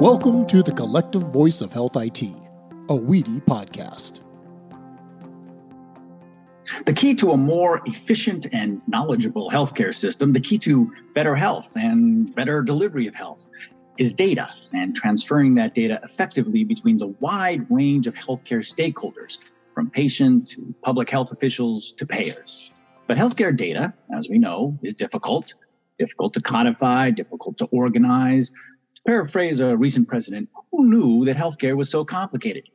[0.00, 4.22] Welcome to the Collective Voice of Health IT, a WEDI podcast.
[6.86, 11.76] The key to a more efficient and knowledgeable healthcare system, the key to better health
[11.76, 13.46] and better delivery of health,
[13.98, 19.36] is data and transferring that data effectively between the wide range of healthcare stakeholders,
[19.74, 22.70] from patient to public health officials to payers.
[23.06, 25.52] But healthcare data, as we know, is difficult,
[25.98, 28.50] difficult to codify, difficult to organize.
[29.06, 32.68] Paraphrase a recent president, who knew that healthcare was so complicated?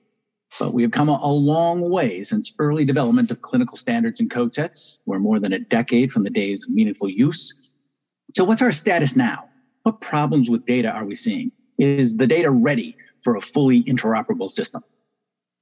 [0.60, 4.54] But we have come a long way since early development of clinical standards and code
[4.54, 5.00] sets.
[5.06, 7.74] We're more than a decade from the days of meaningful use.
[8.36, 9.50] So, what's our status now?
[9.84, 11.52] What problems with data are we seeing?
[11.78, 14.84] Is the data ready for a fully interoperable system?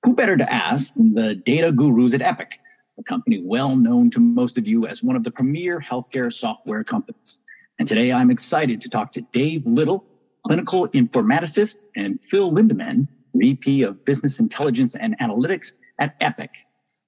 [0.03, 2.59] Who better to ask than the data gurus at Epic,
[3.00, 6.84] a company well known to most of you as one of the premier healthcare software
[6.84, 7.39] companies.
[7.80, 10.05] And today I'm excited to talk to Dave Little,
[10.46, 16.52] clinical informaticist, and Phil Lindemann, VP of Business Intelligence and Analytics at Epic.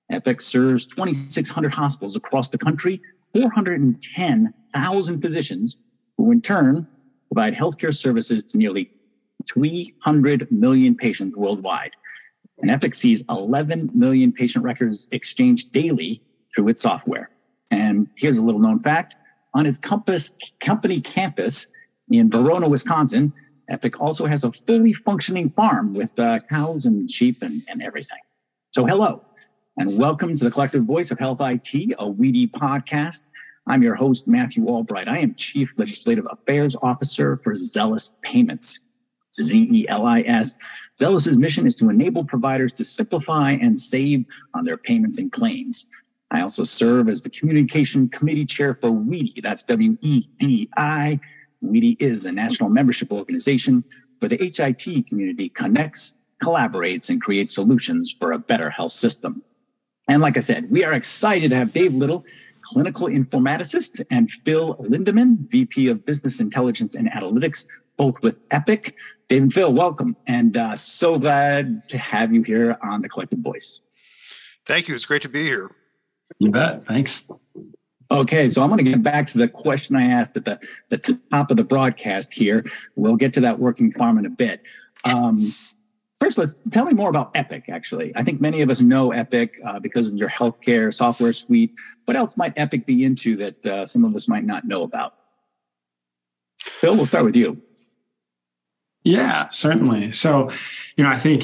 [0.10, 3.02] Epic serves 2,600 hospitals across the country,
[3.34, 5.78] 410,000 physicians,
[6.18, 6.88] who in turn
[7.32, 8.92] provide healthcare services to nearly
[9.52, 11.92] 300 million patients worldwide.
[12.60, 16.22] And Epic sees 11 million patient records exchanged daily
[16.56, 17.30] through its software.
[17.72, 19.16] And here's a little known fact
[19.54, 21.68] on its Compass company campus
[22.10, 23.34] in Verona, Wisconsin,
[23.68, 28.20] Epic also has a fully functioning farm with uh, cows and sheep and, and everything.
[28.72, 29.24] So, hello,
[29.78, 33.24] and welcome to the Collective Voice of Health IT, a WEDI podcast.
[33.68, 35.08] I'm your host, Matthew Albright.
[35.08, 38.80] I am Chief Legislative Affairs Officer for Zelis Payments,
[39.34, 40.58] Z E L I S.
[41.02, 45.88] Zelis's mission is to enable providers to simplify and save on their payments and claims.
[46.30, 49.42] I also serve as the Communication Committee Chair for WEDI.
[49.42, 51.20] That's W E D I.
[51.66, 53.84] WEDI is a national membership organization
[54.20, 59.44] where the HIT community connects, collaborates, and creates solutions for a better health system.
[60.08, 62.26] And like I said, we are excited to have Dave Little,
[62.62, 67.66] clinical informaticist, and Phil Lindemann, VP of Business Intelligence and Analytics,
[67.98, 68.96] both with Epic.
[69.28, 70.16] Dave and Phil, welcome.
[70.28, 73.82] And uh, so glad to have you here on the Collective Voice.
[74.66, 74.96] Thank you.
[74.96, 75.70] It's great to be here.
[76.40, 76.86] You bet.
[76.88, 77.28] Thanks.
[78.12, 81.20] Okay, so I'm going to get back to the question I asked at the, the
[81.32, 82.64] top of the broadcast here.
[82.96, 84.62] We'll get to that working farm in a bit.
[85.06, 85.56] Um,
[86.20, 88.16] first, let's tell me more about Epic, actually.
[88.16, 91.74] I think many of us know Epic uh, because of your healthcare software suite.
[92.06, 95.16] What else might Epic be into that uh, some of us might not know about?
[96.60, 97.62] Phil, we'll start with you.
[99.04, 100.12] Yeah, certainly.
[100.12, 100.50] So,
[100.96, 101.44] you know, I think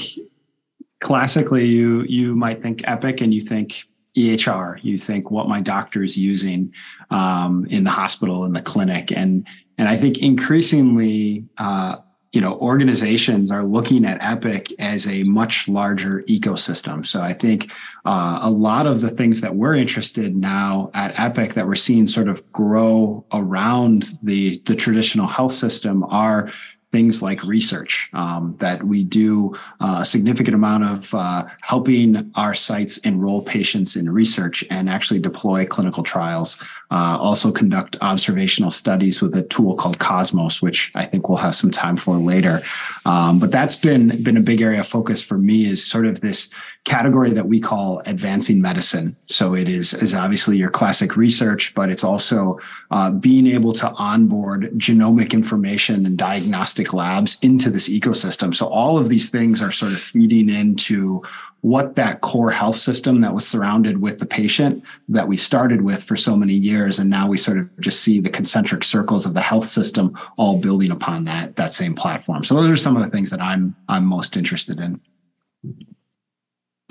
[0.99, 6.03] classically you you might think Epic and you think EHR, you think what my doctor
[6.03, 6.73] is using
[7.09, 11.97] um, in the hospital, in the clinic, and and I think increasingly, uh,
[12.33, 17.05] you know, organizations are looking at Epic as a much larger ecosystem.
[17.05, 17.71] So I think
[18.05, 22.05] uh, a lot of the things that we're interested now at Epic that we're seeing
[22.05, 26.51] sort of grow around the the traditional health system are
[26.91, 32.53] things like research um, that we do uh, a significant amount of uh, helping our
[32.53, 39.21] sites enroll patients in research and actually deploy clinical trials uh, also conduct observational studies
[39.21, 42.61] with a tool called Cosmos which i think we'll have some time for later
[43.05, 46.21] um, but that's been been a big area of focus for me is sort of
[46.21, 46.49] this
[46.83, 49.15] category that we call advancing medicine.
[49.27, 52.59] So it is, is obviously your classic research, but it's also
[52.89, 58.53] uh, being able to onboard genomic information and diagnostic labs into this ecosystem.
[58.55, 61.21] So all of these things are sort of feeding into
[61.61, 66.03] what that core health system that was surrounded with the patient that we started with
[66.03, 69.33] for so many years and now we sort of just see the concentric circles of
[69.33, 73.03] the health system all building upon that that same platform so those are some of
[73.03, 74.99] the things that i'm i'm most interested in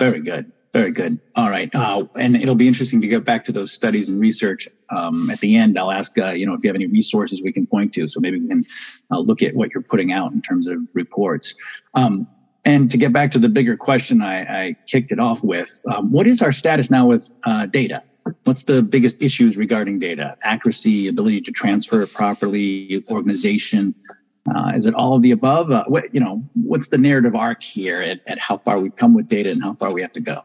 [0.01, 0.51] very good.
[0.73, 1.19] Very good.
[1.35, 1.69] All right.
[1.75, 4.67] Uh, and it'll be interesting to get back to those studies and research.
[4.89, 7.51] Um, at the end, I'll ask, uh, you know, if you have any resources we
[7.51, 8.07] can point to.
[8.07, 8.65] So maybe we can
[9.11, 11.53] uh, look at what you're putting out in terms of reports.
[11.93, 12.27] Um,
[12.65, 16.11] and to get back to the bigger question I, I kicked it off with, um,
[16.11, 18.03] what is our status now with uh, data?
[18.43, 20.37] What's the biggest issues regarding data?
[20.43, 23.95] Accuracy, ability to transfer it properly, organization,
[24.49, 25.71] uh, is it all of the above?
[25.71, 29.13] Uh, what, you know, what's the narrative arc here at, at how far we've come
[29.13, 30.43] with data and how far we have to go?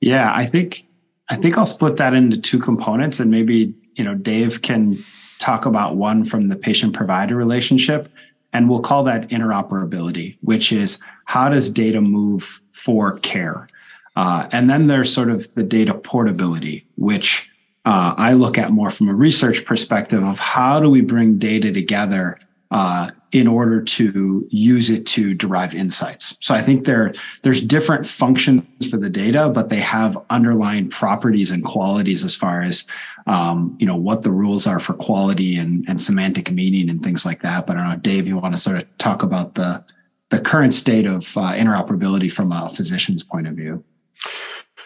[0.00, 0.84] Yeah, I think
[1.28, 4.98] I think I'll split that into two components, and maybe you know Dave can
[5.38, 8.08] talk about one from the patient provider relationship,
[8.52, 13.68] and we'll call that interoperability, which is how does data move for care,
[14.16, 17.50] uh, and then there's sort of the data portability, which
[17.84, 21.72] uh, I look at more from a research perspective of how do we bring data
[21.72, 22.38] together
[22.72, 26.36] uh, in order to use it to derive insights.
[26.40, 31.50] So I think there there's different functions for the data, but they have underlying properties
[31.50, 32.86] and qualities as far as
[33.26, 37.26] um, you know what the rules are for quality and, and semantic meaning and things
[37.26, 37.66] like that.
[37.66, 39.84] But I don't know, Dave, you want to sort of talk about the
[40.30, 43.84] the current state of uh, interoperability from a physician's point of view?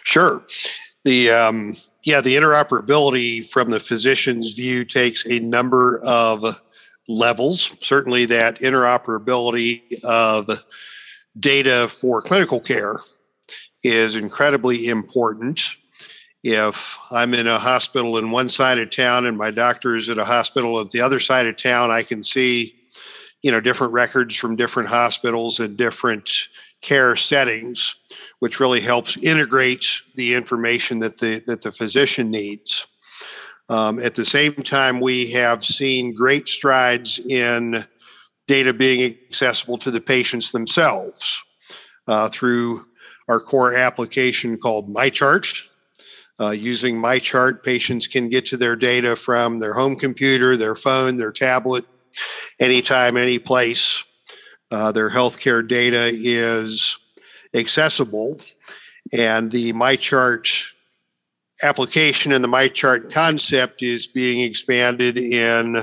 [0.03, 0.43] Sure.
[1.05, 6.59] The um, yeah, the interoperability from the physician's view takes a number of
[7.07, 7.77] levels.
[7.81, 10.49] Certainly, that interoperability of
[11.39, 12.99] data for clinical care
[13.83, 15.61] is incredibly important.
[16.43, 20.19] If I'm in a hospital in one side of town and my doctor is at
[20.19, 22.75] a hospital at the other side of town, I can see,
[23.41, 26.29] you know, different records from different hospitals and different
[26.81, 27.95] care settings,
[28.39, 32.87] which really helps integrate the information that the that the physician needs.
[33.69, 37.85] Um, at the same time, we have seen great strides in
[38.47, 41.43] data being accessible to the patients themselves
[42.07, 42.85] uh, through
[43.27, 45.67] our core application called MyChart.
[46.39, 51.17] Uh, using MyChart, patients can get to their data from their home computer, their phone,
[51.17, 51.85] their tablet,
[52.59, 54.07] anytime, any place.
[54.69, 56.97] Uh, their healthcare data is
[57.53, 58.39] accessible,
[59.11, 60.73] and the MyChart
[61.61, 65.81] application and the MyChart concept is being expanded in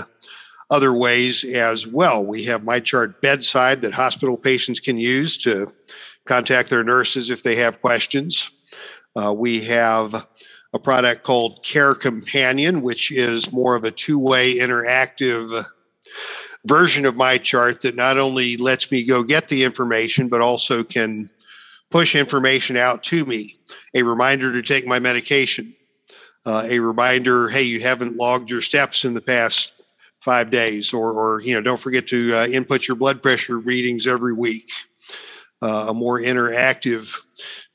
[0.71, 2.25] other ways as well.
[2.25, 5.69] We have MyChart bedside that hospital patients can use to
[6.25, 8.51] contact their nurses if they have questions.
[9.17, 10.27] Uh, we have
[10.73, 15.65] a product called Care Companion, which is more of a two way interactive
[16.67, 21.31] version of MyChart that not only lets me go get the information, but also can
[21.91, 23.59] push information out to me
[23.95, 25.75] a reminder to take my medication,
[26.47, 29.89] uh, a reminder, hey, you haven't logged your steps in the past
[30.21, 34.07] five days, or, or you know, don't forget to uh, input your blood pressure readings
[34.07, 34.71] every week.
[35.63, 37.17] Uh, a more interactive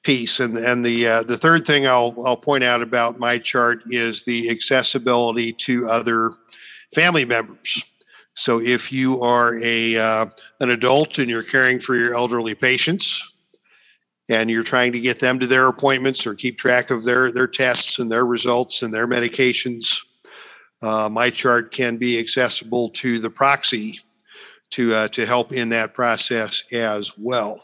[0.03, 4.25] piece, and and the uh, the third thing I'll I'll point out about MyChart is
[4.25, 6.33] the accessibility to other
[6.93, 7.83] family members.
[8.35, 10.25] So if you are a uh,
[10.59, 13.28] an adult and you're caring for your elderly patients,
[14.29, 17.47] and you're trying to get them to their appointments or keep track of their their
[17.47, 20.05] tests and their results and their medications,
[20.81, 23.99] uh, MyChart can be accessible to the proxy
[24.71, 27.63] to uh, to help in that process as well.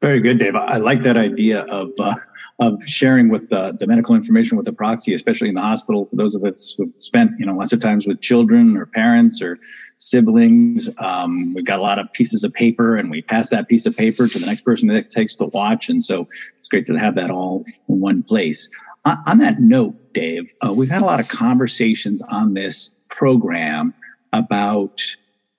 [0.00, 0.56] Very good, Dave.
[0.56, 2.14] I like that idea of uh,
[2.58, 6.06] of sharing with the, the medical information with the proxy, especially in the hospital.
[6.06, 9.42] For those of us who've spent you know lots of times with children or parents
[9.42, 9.58] or
[10.00, 10.90] siblings.
[10.98, 13.96] Um, we've got a lot of pieces of paper and we pass that piece of
[13.96, 15.88] paper to the next person that takes the watch.
[15.88, 16.26] And so
[16.58, 18.68] it's great to have that all in one place.
[19.04, 23.94] On, on that note, Dave, uh, we've had a lot of conversations on this program
[24.32, 25.02] about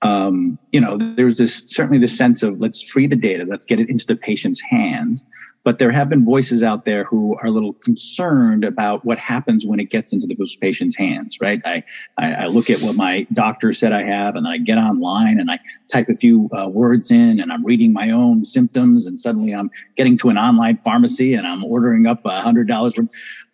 [0.02, 3.78] um, you know, there's this certainly the sense of let's free the data, let's get
[3.78, 5.24] it into the patient's hands.
[5.64, 9.64] But there have been voices out there who are a little concerned about what happens
[9.64, 11.62] when it gets into the patient's hands, right?
[11.64, 11.84] I,
[12.18, 15.52] I, I look at what my doctor said I have and I get online and
[15.52, 19.54] I type a few uh, words in and I'm reading my own symptoms and suddenly
[19.54, 22.94] I'm getting to an online pharmacy and I'm ordering up a hundred dollars.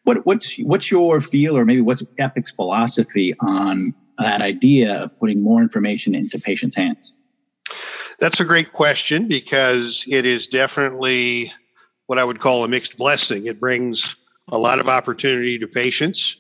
[0.04, 5.42] What, what's, what's your feel or maybe what's Epic's philosophy on that idea of putting
[5.42, 7.12] more information into patients' hands?
[8.18, 11.52] That's a great question because it is definitely
[12.06, 13.46] what I would call a mixed blessing.
[13.46, 14.16] It brings
[14.48, 16.36] a lot of opportunity to patients.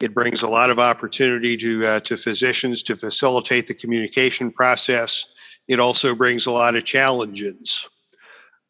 [0.00, 5.26] It brings a lot of opportunity to uh, to physicians to facilitate the communication process.
[5.68, 7.88] It also brings a lot of challenges.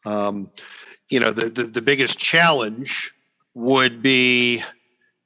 [0.04, 0.50] Um,
[1.08, 3.12] you know, the, the, the biggest challenge
[3.54, 4.62] would be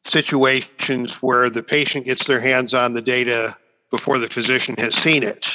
[0.07, 3.57] situations where the patient gets their hands on the data
[3.91, 5.49] before the physician has seen it.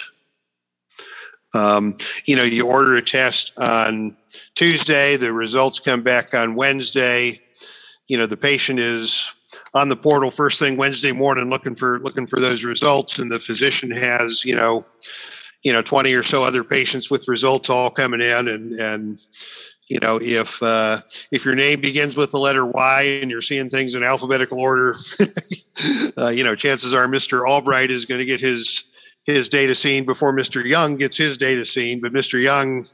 [1.53, 4.15] Um, you know, you order a test on
[4.55, 7.41] Tuesday, the results come back on Wednesday.
[8.08, 9.34] You know, the patient is
[9.74, 13.39] on the portal first thing Wednesday morning looking for looking for those results, and the
[13.39, 14.86] physician has you know,
[15.63, 19.20] you know, twenty or so other patients with results all coming in, and and
[19.91, 23.69] you know if uh, if your name begins with the letter Y and you're seeing
[23.69, 24.95] things in alphabetical order,
[26.17, 27.45] uh, you know chances are Mr.
[27.45, 28.86] Albright is going to get his
[29.25, 30.63] his data seen before Mr.
[30.63, 32.41] Young gets his data seen, but Mr.
[32.41, 32.86] Young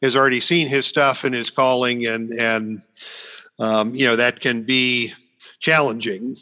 [0.00, 2.80] has already seen his stuff and is calling, and and
[3.58, 5.12] um, you know that can be
[5.60, 6.36] challenging.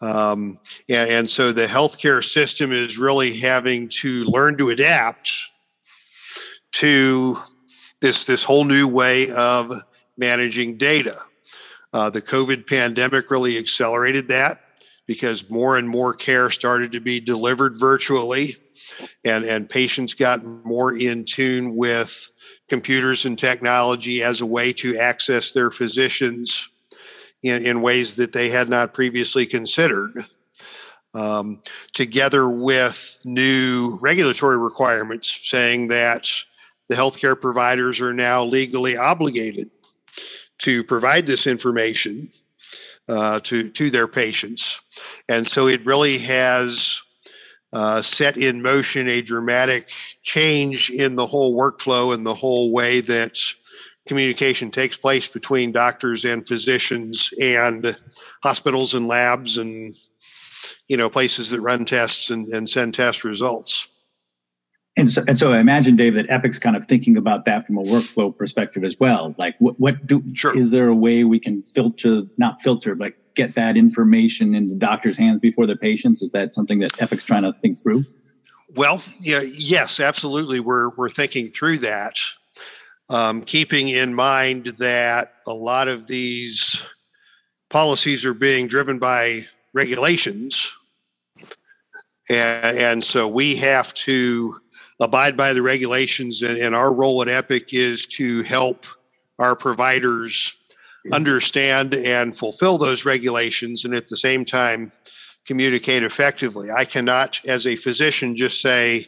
[0.00, 5.32] Um, and, and so the healthcare system is really having to learn to adapt
[6.74, 7.36] to
[8.04, 9.72] this this whole new way of
[10.18, 11.16] managing data.
[11.90, 14.60] Uh, the COVID pandemic really accelerated that
[15.06, 18.56] because more and more care started to be delivered virtually.
[19.24, 22.30] and, and patients got more in tune with
[22.68, 26.68] computers and technology as a way to access their physicians
[27.42, 30.26] in, in ways that they had not previously considered.
[31.14, 36.28] Um, together with new regulatory requirements saying that
[36.88, 39.70] the healthcare providers are now legally obligated
[40.58, 42.30] to provide this information
[43.08, 44.82] uh, to to their patients,
[45.28, 47.02] and so it really has
[47.72, 49.88] uh, set in motion a dramatic
[50.22, 53.38] change in the whole workflow and the whole way that
[54.06, 57.96] communication takes place between doctors and physicians and
[58.42, 59.96] hospitals and labs and
[60.88, 63.88] you know places that run tests and, and send test results
[64.96, 67.78] and so, and so I imagine, Dave, that Epic's kind of thinking about that from
[67.78, 69.34] a workflow perspective as well.
[69.38, 70.56] Like, what, what do, sure.
[70.56, 74.76] is there a way we can filter, not filter, but get that information in the
[74.76, 76.22] doctor's hands before the patients?
[76.22, 78.04] Is that something that Epic's trying to think through?
[78.76, 80.60] Well, yeah, yes, absolutely.
[80.60, 82.18] We're, we're thinking through that,
[83.10, 86.86] um, keeping in mind that a lot of these
[87.68, 90.70] policies are being driven by regulations.
[92.30, 94.60] And, and so we have to
[95.00, 98.86] abide by the regulations, and, and our role at Epic is to help
[99.38, 100.56] our providers
[101.12, 104.92] understand and fulfill those regulations, and at the same time
[105.46, 106.70] communicate effectively.
[106.70, 109.06] I cannot, as a physician, just say,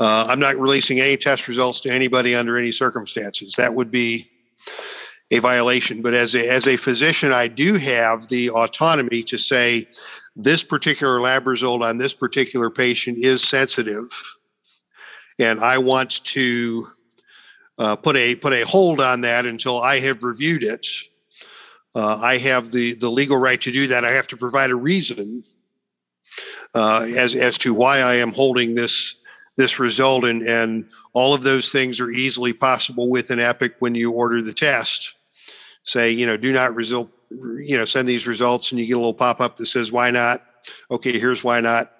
[0.00, 3.54] uh, I'm not releasing any test results to anybody under any circumstances.
[3.58, 4.30] That would be
[5.30, 6.02] a violation.
[6.02, 9.86] But as a, as a physician, I do have the autonomy to say
[10.34, 14.10] this particular lab result on this particular patient is sensitive
[15.38, 16.86] and I want to
[17.78, 20.86] uh, put a put a hold on that until I have reviewed it.
[21.94, 24.04] Uh, I have the the legal right to do that.
[24.04, 25.44] I have to provide a reason
[26.74, 29.18] uh, as as to why I am holding this
[29.56, 33.94] this result, and and all of those things are easily possible with an Epic when
[33.94, 35.14] you order the test.
[35.84, 38.98] Say, you know, do not result, you know, send these results, and you get a
[38.98, 40.42] little pop up that says why not.
[40.90, 41.92] Okay, here's why not.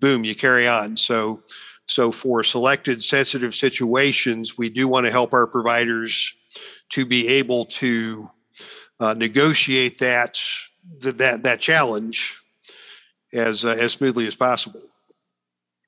[0.00, 0.96] Boom, you carry on.
[0.96, 1.42] So
[1.86, 6.36] so, for selected sensitive situations, we do want to help our providers
[6.90, 8.30] to be able to
[9.00, 10.40] uh, negotiate that
[11.00, 12.40] that that challenge
[13.32, 14.82] as uh, as smoothly as possible.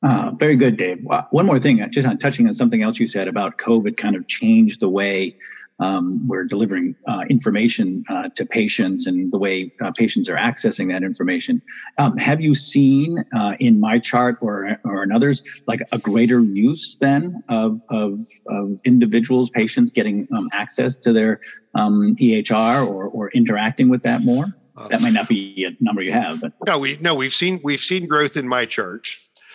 [0.03, 1.03] Uh, very good, Dave.
[1.31, 4.29] One more thing, just on touching on something else you said about COVID, kind of
[4.29, 5.37] changed the way
[5.81, 10.89] um, we're delivering uh, information uh, to patients and the way uh, patients are accessing
[10.89, 11.61] that information.
[11.99, 16.97] Um, have you seen uh, in MyChart or or in others like a greater use
[17.01, 21.41] then of of, of individuals, patients getting um, access to their
[21.75, 24.47] um, EHR or or interacting with that more?
[24.91, 27.81] that might not be a number you have, but no, we no we've seen we've
[27.81, 29.07] seen growth in MyChart.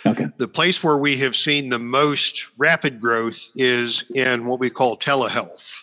[0.05, 0.27] Okay.
[0.37, 4.97] The place where we have seen the most rapid growth is in what we call
[4.97, 5.78] telehealth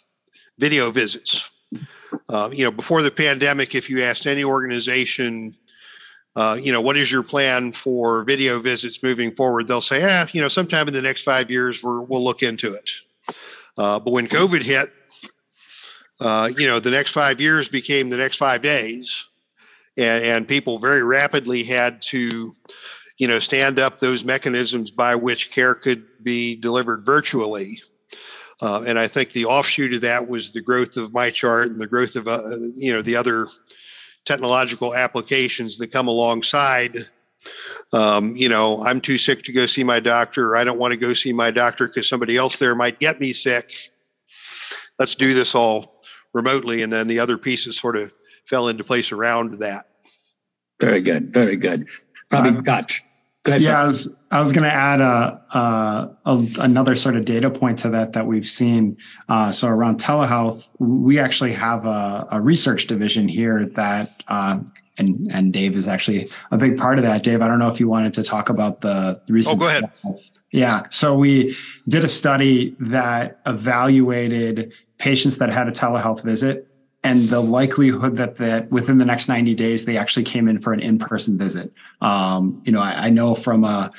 [0.59, 1.51] video visits.
[2.29, 5.57] Uh, you know, before the pandemic, if you asked any organization,
[6.37, 9.67] uh, you know, what is your plan for video visits moving forward?
[9.69, 12.75] They'll say, ah, you know, sometime in the next five years, we will look into
[12.75, 12.91] it.
[13.77, 14.93] Uh, but when COVID hit,
[16.21, 19.27] uh, you know, the next five years became the next five days,
[19.97, 22.55] and, and people very rapidly had to,
[23.19, 27.83] you know, stand up those mechanisms by which care could be delivered virtually.
[28.61, 31.87] Uh, and I think the offshoot of that was the growth of MyChart and the
[31.87, 32.41] growth of uh,
[32.75, 33.49] you know the other
[34.25, 37.07] technological applications that come alongside.
[37.93, 40.57] Um, you know, I'm too sick to go see my doctor.
[40.57, 43.33] I don't want to go see my doctor because somebody else there might get me
[43.33, 43.73] sick.
[44.99, 48.13] Let's do this all remotely, and then the other pieces sort of
[48.47, 49.87] fell into place around that.
[50.81, 51.87] Very good, very good.
[52.31, 53.06] Probably um, Gotch.
[53.47, 57.25] Ahead, yeah, I was I was going to add a, a, a, another sort of
[57.25, 58.97] data point to that that we've seen.
[59.29, 64.59] Uh, so around telehealth, we actually have a, a research division here that, uh,
[64.99, 67.23] and and Dave is actually a big part of that.
[67.23, 69.57] Dave, I don't know if you wanted to talk about the recent.
[69.57, 69.91] Oh, go ahead.
[70.53, 71.55] Yeah, so we
[71.89, 76.69] did a study that evaluated patients that had a telehealth visit
[77.05, 80.73] and the likelihood that that within the next 90 days they actually came in for
[80.73, 81.73] an in-person visit.
[82.01, 83.93] Um, you know I, I, know from a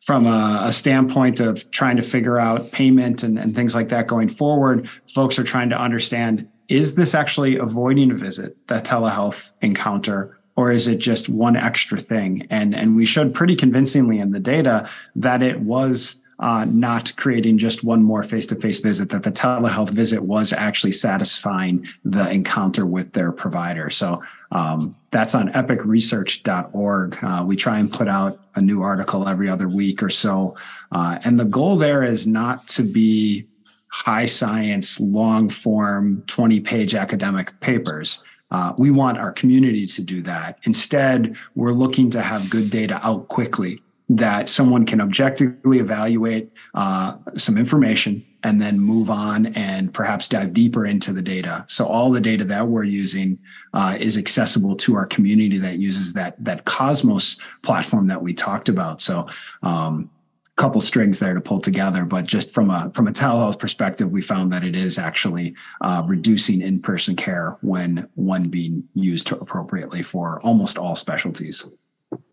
[0.00, 4.06] from a, a, standpoint of trying to figure out payment and, and things like that
[4.06, 9.52] going forward folks are trying to understand is this actually avoiding a visit that telehealth
[9.62, 12.44] encounter or is it just one extra thing?
[12.50, 17.58] And and we showed pretty convincingly in the data that it was uh, not creating
[17.58, 23.12] just one more face-to-face visit that the telehealth visit was actually satisfying the encounter with
[23.12, 23.90] their provider.
[23.90, 29.48] So um, that's on epicresearch.org uh, we try and put out a new article every
[29.48, 30.56] other week or so.
[30.92, 33.46] Uh, and the goal there is not to be
[33.90, 38.22] high science long form 20 page academic papers.
[38.50, 40.58] Uh, we want our community to do that.
[40.62, 47.16] Instead, we're looking to have good data out quickly that someone can objectively evaluate uh,
[47.36, 51.64] some information and then move on and perhaps dive deeper into the data.
[51.68, 53.38] So all the data that we're using
[53.74, 58.68] uh, is accessible to our community that uses that that Cosmos platform that we talked
[58.68, 59.00] about.
[59.00, 59.28] So
[59.62, 60.08] um,
[60.46, 64.12] a couple strings there to pull together but just from a from a telehealth perspective
[64.12, 70.02] we found that it is actually uh, reducing in-person care when one being used appropriately
[70.02, 71.66] for almost all specialties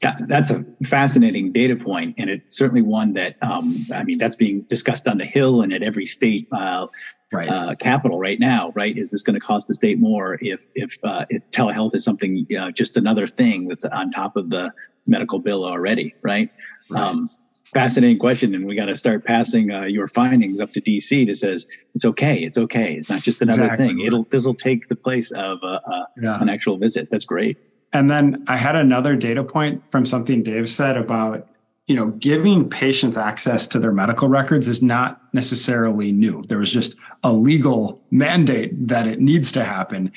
[0.01, 4.35] yeah, that's a fascinating data point, and it's certainly one that um, I mean that's
[4.35, 6.87] being discussed on the Hill and at every state uh,
[7.33, 7.49] right.
[7.49, 8.71] uh, capital right now.
[8.75, 8.97] Right?
[8.97, 12.45] Is this going to cost the state more if if, uh, if telehealth is something
[12.49, 14.71] you know, just another thing that's on top of the
[15.07, 16.15] medical bill already?
[16.21, 16.49] Right.
[16.89, 17.01] right.
[17.01, 17.29] Um,
[17.73, 21.35] fascinating question, and we got to start passing uh, your findings up to DC that
[21.35, 22.93] says it's okay, it's okay.
[22.93, 23.87] It's not just another exactly.
[23.87, 24.05] thing.
[24.05, 26.41] It'll this will take the place of uh, uh, yeah.
[26.41, 27.09] an actual visit.
[27.09, 27.57] That's great.
[27.95, 31.47] And then I had another data point from something Dave said about
[31.87, 36.43] you know giving patients access to their medical records is not necessarily new.
[36.43, 40.11] There was just a legal mandate that it needs to happen.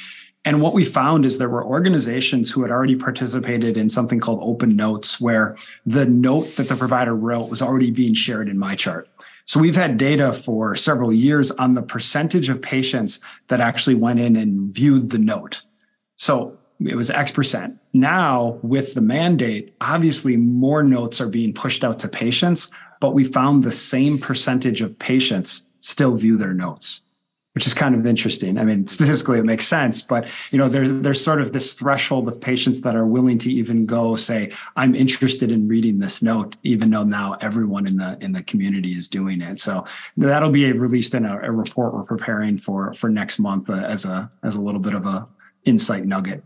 [0.44, 4.40] And what we found is there were organizations who had already participated in something called
[4.42, 5.56] open notes, where
[5.86, 9.04] the note that the provider wrote was already being shared in MyChart.
[9.44, 14.18] So we've had data for several years on the percentage of patients that actually went
[14.18, 15.62] in and viewed the note.
[16.16, 17.78] So it was X percent.
[17.92, 22.70] Now, with the mandate, obviously more notes are being pushed out to patients,
[23.00, 27.00] but we found the same percentage of patients still view their notes
[27.58, 28.56] which is kind of interesting.
[28.56, 32.28] I mean, statistically, it makes sense, but you know, there, there's sort of this threshold
[32.28, 36.54] of patients that are willing to even go say, "I'm interested in reading this note,"
[36.62, 39.58] even though now everyone in the in the community is doing it.
[39.58, 39.84] So
[40.16, 44.04] that'll be released in a, a report we're preparing for for next month uh, as
[44.04, 45.26] a as a little bit of a
[45.64, 46.44] insight nugget.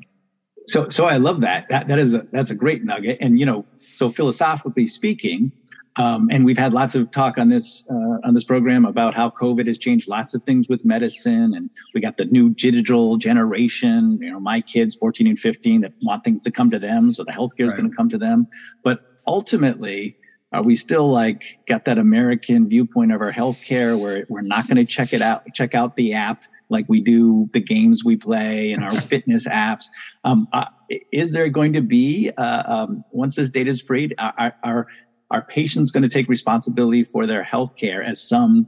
[0.69, 1.67] So, so I love that.
[1.69, 3.19] That that is a that's a great nugget.
[3.21, 5.53] And you know, so philosophically speaking,
[5.97, 9.31] um, and we've had lots of talk on this uh, on this program about how
[9.31, 14.19] COVID has changed lots of things with medicine, and we got the new digital generation.
[14.21, 17.25] You know, my kids, fourteen and fifteen, that want things to come to them, so
[17.25, 17.79] the healthcare is right.
[17.79, 18.47] going to come to them.
[18.83, 20.17] But ultimately,
[20.53, 24.77] are we still like got that American viewpoint of our healthcare where we're not going
[24.77, 26.43] to check it out, check out the app
[26.73, 29.85] like we do the games we play and our fitness apps.
[30.25, 30.67] Um, uh,
[31.13, 34.89] is there going to be uh, um, once this data is freed, are, are,
[35.31, 38.67] are patients going to take responsibility for their health care as some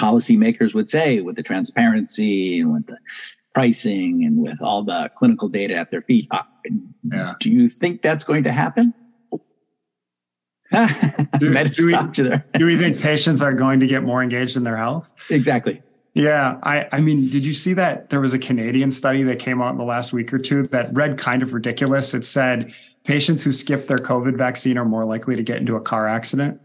[0.00, 2.96] policymakers would say with the transparency and with the
[3.52, 6.26] pricing and with all the clinical data at their feet?
[6.30, 6.42] Uh,
[7.12, 7.34] yeah.
[7.40, 8.94] Do you think that's going to happen?
[10.70, 10.86] do,
[11.38, 11.96] do, we,
[12.58, 15.12] do we think patients are going to get more engaged in their health?
[15.30, 15.82] Exactly.
[16.18, 19.62] Yeah, I, I mean, did you see that there was a Canadian study that came
[19.62, 22.12] out in the last week or two that read kind of ridiculous?
[22.12, 25.80] It said patients who skip their COVID vaccine are more likely to get into a
[25.80, 26.60] car accident.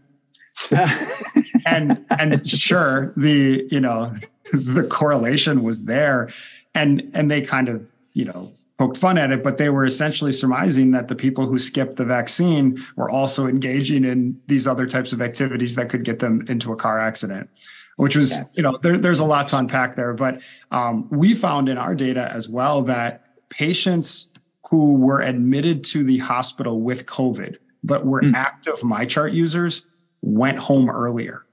[1.66, 4.12] and and sure, the you know
[4.52, 6.30] the correlation was there,
[6.74, 10.32] and and they kind of you know poked fun at it, but they were essentially
[10.32, 15.12] surmising that the people who skipped the vaccine were also engaging in these other types
[15.12, 17.48] of activities that could get them into a car accident
[17.96, 18.56] which was yes.
[18.56, 21.94] you know there, there's a lot to unpack there but um, we found in our
[21.94, 24.30] data as well that patients
[24.70, 28.34] who were admitted to the hospital with covid but were mm.
[28.34, 29.86] active MyChart users
[30.22, 31.44] went home earlier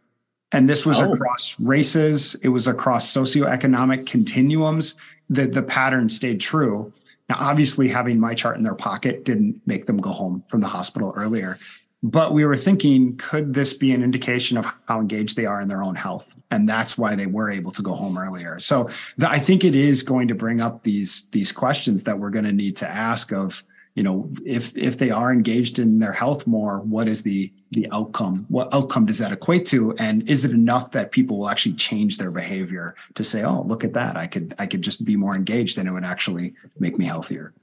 [0.52, 1.14] and this was oh.
[1.14, 4.96] across races it was across socioeconomic continuums
[5.30, 6.92] the, the pattern stayed true
[7.30, 11.14] now obviously having MyChart in their pocket didn't make them go home from the hospital
[11.16, 11.58] earlier
[12.04, 15.68] but we were thinking could this be an indication of how engaged they are in
[15.68, 16.36] their own health?
[16.50, 18.60] And that's why they were able to go home earlier.
[18.60, 22.30] So the, i think it is going to bring up these these questions that we're
[22.30, 23.64] going to need to ask of
[23.96, 27.88] you know if if they are engaged in their health more what is the the
[27.92, 28.46] outcome?
[28.50, 29.96] What outcome does that equate to?
[29.96, 33.84] And is it enough that people will actually change their behavior to say oh look
[33.84, 34.18] at that.
[34.18, 37.54] I could i could just be more engaged and it would actually make me healthier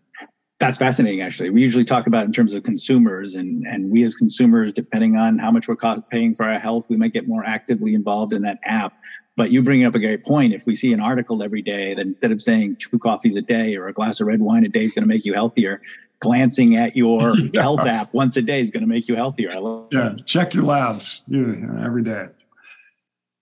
[0.61, 1.51] that's fascinating, actually.
[1.51, 5.39] We usually talk about in terms of consumers, and and we as consumers, depending on
[5.39, 5.77] how much we're
[6.11, 8.95] paying for our health, we might get more actively involved in that app.
[9.37, 10.53] But you bring up a great point.
[10.53, 13.77] If we see an article every day that instead of saying two coffees a day
[13.77, 15.81] or a glass of red wine a day is going to make you healthier,
[16.19, 17.63] glancing at your yeah.
[17.63, 19.53] health app once a day is going to make you healthier.
[19.53, 21.23] I love yeah, check your labs
[21.85, 22.27] every day.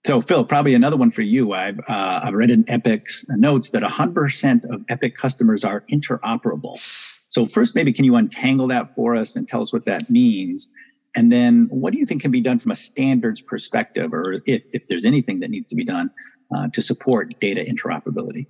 [0.06, 1.52] So, Phil, probably another one for you.
[1.52, 6.78] I've uh, I've read in Epic's notes that 100% of Epic customers are interoperable.
[7.26, 10.70] So, first, maybe can you untangle that for us and tell us what that means?
[11.16, 14.62] And then, what do you think can be done from a standards perspective, or if,
[14.72, 16.08] if there's anything that needs to be done
[16.54, 18.46] uh, to support data interoperability?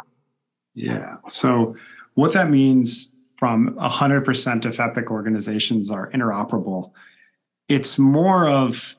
[0.74, 1.16] Yeah.
[1.26, 1.74] So,
[2.16, 6.92] what that means from 100% of Epic organizations are interoperable,
[7.70, 8.94] it's more of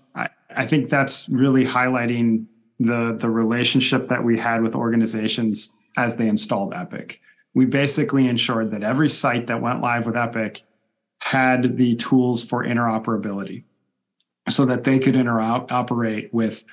[0.58, 2.48] I think that's really highlighting
[2.80, 7.22] the the relationship that we had with organizations as they installed Epic.
[7.54, 10.64] We basically ensured that every site that went live with Epic
[11.20, 13.64] had the tools for interoperability
[14.50, 16.64] so that they could interoperate with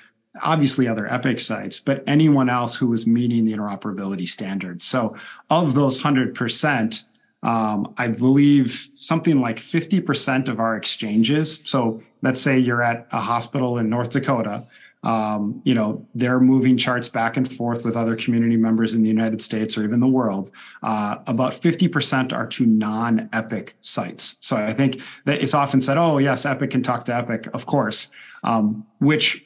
[0.41, 4.85] obviously other Epic sites, but anyone else who was meeting the interoperability standards.
[4.85, 5.15] So
[5.49, 7.03] of those 100%,
[7.43, 11.61] um, I believe something like 50% of our exchanges.
[11.63, 14.65] So let's say you're at a hospital in North Dakota.
[15.03, 19.07] Um, you know, they're moving charts back and forth with other community members in the
[19.07, 20.49] United States or even the world.
[20.81, 24.35] Uh, about 50% are to non Epic sites.
[24.39, 27.67] So I think that it's often said, oh, yes, Epic can talk to Epic, of
[27.67, 28.09] course,
[28.43, 29.45] um, which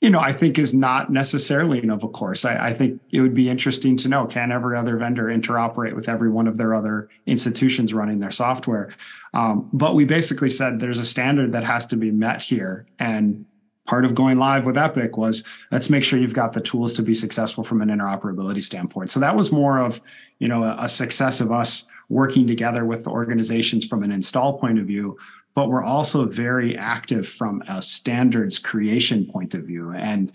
[0.00, 2.44] you know, I think is not necessarily an of course.
[2.44, 6.08] I, I, think it would be interesting to know can every other vendor interoperate with
[6.08, 8.94] every one of their other institutions running their software?
[9.34, 12.86] Um, but we basically said there's a standard that has to be met here.
[13.00, 13.44] And
[13.86, 17.02] part of going live with Epic was let's make sure you've got the tools to
[17.02, 19.10] be successful from an interoperability standpoint.
[19.10, 20.00] So that was more of,
[20.38, 24.58] you know, a, a success of us working together with the organizations from an install
[24.58, 25.18] point of view
[25.54, 29.92] but we're also very active from a standards creation point of view.
[29.92, 30.32] And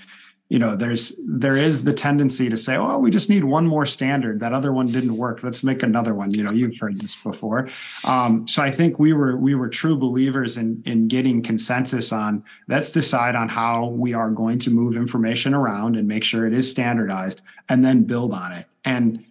[0.54, 3.88] you know there's there is the tendency to say oh we just need one more
[3.88, 4.40] standard.
[4.40, 5.42] That other one didn't work.
[5.42, 6.32] Let's make another one.
[6.32, 7.70] You know you've heard this before.
[8.04, 12.44] Um, so i think we were we were true believers in in getting consensus on
[12.68, 16.54] let's decide on how we are going to move information around and make sure it
[16.54, 18.68] is standardized and then build on it.
[18.86, 19.26] And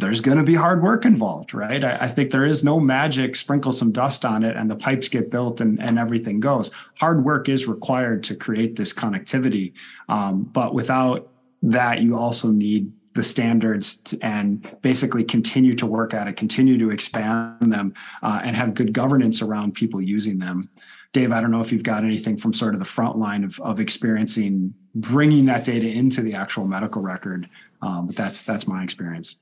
[0.00, 1.84] there's going to be hard work involved, right?
[1.84, 5.08] I, I, think there is no magic, sprinkle some dust on it and the pipes
[5.08, 6.70] get built and, and everything goes.
[6.98, 9.72] Hard work is required to create this connectivity.
[10.08, 11.28] Um, but without
[11.62, 16.78] that, you also need the standards to, and basically continue to work at it, continue
[16.78, 20.68] to expand them, uh, and have good governance around people using them.
[21.12, 23.60] Dave, I don't know if you've got anything from sort of the front line of,
[23.60, 27.48] of experiencing bringing that data into the actual medical record,
[27.82, 29.36] um, but that's that's my experience.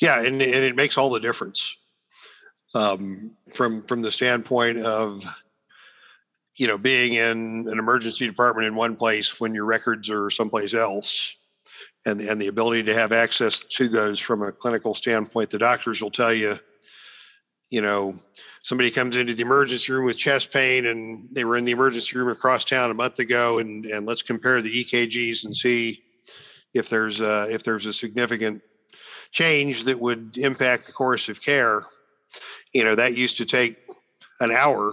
[0.00, 1.76] Yeah, and, and it makes all the difference
[2.74, 5.24] um, from from the standpoint of
[6.56, 10.74] you know being in an emergency department in one place when your records are someplace
[10.74, 11.36] else
[12.06, 16.02] and and the ability to have access to those from a clinical standpoint the doctors
[16.02, 16.54] will tell you
[17.70, 18.14] you know
[18.62, 22.16] somebody comes into the emergency room with chest pain and they were in the emergency
[22.18, 26.02] room across town a month ago and and let's compare the EKGs and see
[26.72, 28.60] if there's a, if there's a significant
[29.34, 31.82] change that would impact the course of care,
[32.72, 33.76] you know, that used to take
[34.40, 34.92] an hour.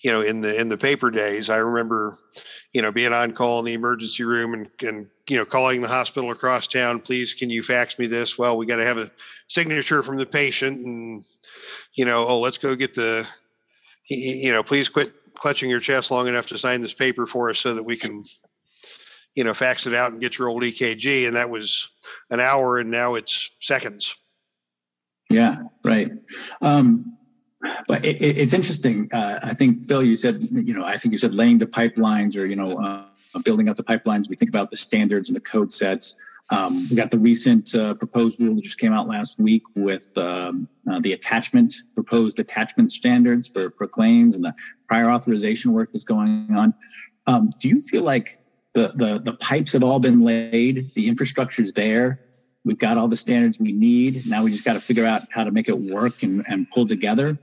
[0.00, 2.18] You know, in the in the paper days, I remember,
[2.72, 5.88] you know, being on call in the emergency room and and you know calling the
[5.88, 7.00] hospital across town.
[7.00, 8.38] Please, can you fax me this?
[8.38, 9.10] Well, we got to have a
[9.48, 11.24] signature from the patient, and
[11.94, 13.26] you know, oh, let's go get the,
[14.06, 17.58] you know, please quit clutching your chest long enough to sign this paper for us
[17.58, 18.24] so that we can
[19.38, 21.28] you know, fax it out and get your old EKG.
[21.28, 21.92] And that was
[22.30, 24.16] an hour and now it's seconds.
[25.30, 26.10] Yeah, right.
[26.60, 27.16] Um,
[27.86, 29.08] but it, it, it's interesting.
[29.12, 32.36] Uh, I think, Phil, you said, you know, I think you said laying the pipelines
[32.36, 33.04] or, you know, uh,
[33.44, 34.28] building up the pipelines.
[34.28, 36.16] We think about the standards and the code sets.
[36.50, 40.18] Um, we got the recent uh, proposed rule that just came out last week with
[40.18, 44.54] um, uh, the attachment, proposed attachment standards for, for claims and the
[44.88, 46.74] prior authorization work that's going on.
[47.28, 48.40] Um, do you feel like
[48.78, 52.20] the, the, the pipes have all been laid, the infrastructure is there.
[52.64, 54.26] We've got all the standards we need.
[54.26, 56.86] Now we just got to figure out how to make it work and, and pull
[56.86, 57.38] together.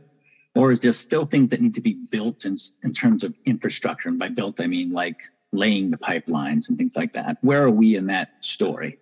[0.55, 4.07] Or is there still things that need to be built in, in terms of infrastructure?
[4.07, 5.17] And by built, I mean like
[5.51, 7.37] laying the pipelines and things like that.
[7.41, 8.99] Where are we in that story?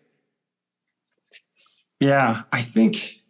[2.00, 3.22] Yeah, I think,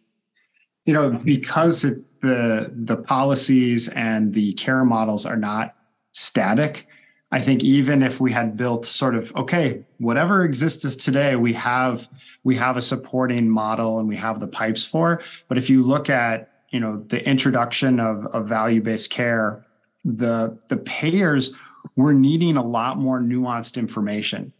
[0.86, 5.74] you know, because it, the the policies and the care models are not
[6.12, 6.86] static,
[7.34, 12.08] I think even if we had built sort of okay, whatever exists today, we have
[12.44, 15.20] we have a supporting model and we have the pipes for.
[15.48, 19.66] But if you look at you know the introduction of, of value based care,
[20.04, 21.56] the the payers
[21.96, 24.52] were needing a lot more nuanced information,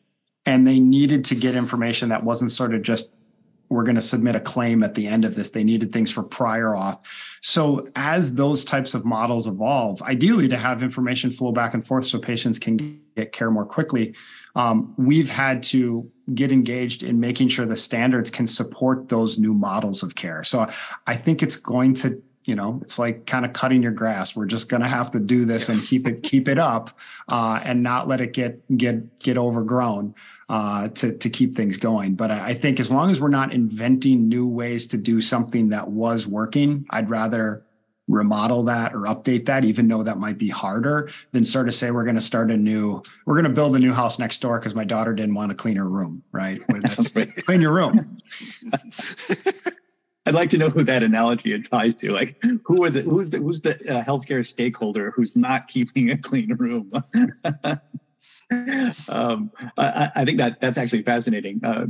[0.45, 3.13] and they needed to get information that wasn't sort of just
[3.69, 5.51] we're going to submit a claim at the end of this.
[5.51, 6.99] They needed things for prior auth.
[7.41, 12.05] So as those types of models evolve, ideally to have information flow back and forth
[12.05, 14.15] so patients can get care more quickly,
[14.55, 19.53] um, we've had to get engaged in making sure the standards can support those new
[19.53, 20.45] models of care.
[20.45, 20.69] So
[21.07, 24.45] I think it's going to you know it's like kind of cutting your grass we're
[24.45, 26.91] just going to have to do this and keep it keep it up
[27.29, 30.15] uh, and not let it get get get overgrown
[30.49, 32.15] uh, to to keep things going.
[32.15, 35.71] But I, I think as long as we're not inventing new ways to do something
[35.71, 37.65] that was working, I'd rather
[38.07, 41.91] remodel that or update that, even though that might be harder than sort of say
[41.91, 44.59] we're going to start a new, we're going to build a new house next door
[44.59, 46.61] because my daughter didn't want to clean her room, right?
[47.47, 48.19] clean your room.
[50.27, 52.13] I'd like to know who that analogy applies to.
[52.13, 56.17] Like, who are the who's the who's the uh, healthcare stakeholder who's not keeping a
[56.17, 56.91] clean room?
[59.09, 61.61] um, I, I, think that that's actually fascinating.
[61.63, 61.87] Uh,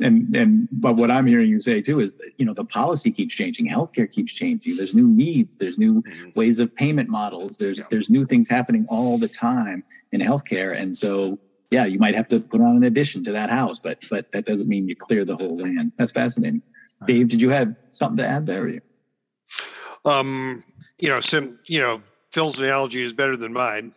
[0.00, 3.10] and and but what I'm hearing you say too is that, you know the policy
[3.10, 4.76] keeps changing, healthcare keeps changing.
[4.76, 6.30] There's new needs, there's new mm-hmm.
[6.36, 7.58] ways of payment models.
[7.58, 7.84] There's yeah.
[7.90, 11.38] there's new things happening all the time in healthcare, and so
[11.70, 14.46] yeah, you might have to put on an addition to that house, but but that
[14.46, 15.92] doesn't mean you clear the whole land.
[15.98, 16.62] That's fascinating.
[17.06, 18.80] Dave, did you have something to add there?
[20.04, 20.64] Um,
[20.98, 23.92] you know, some you know Phil's analogy is better than mine.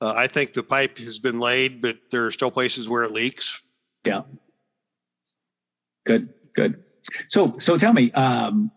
[0.00, 3.12] Uh, I think the pipe has been laid, but there are still places where it
[3.12, 3.60] leaks.
[4.04, 4.22] Yeah.
[6.04, 6.28] Good.
[6.54, 6.82] Good.
[7.28, 8.70] So, so tell me, um,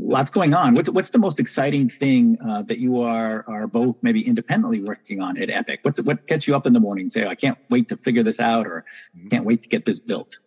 [0.00, 0.74] lots going on.
[0.74, 5.20] What's what's the most exciting thing uh, that you are are both maybe independently working
[5.20, 5.80] on at Epic?
[5.82, 7.08] What's what gets you up in the morning?
[7.08, 8.84] Say, I can't wait to figure this out, or
[9.30, 10.38] can't wait to get this built.